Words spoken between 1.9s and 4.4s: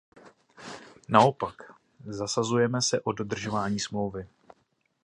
zasazujeme se o dodržování smlouvy.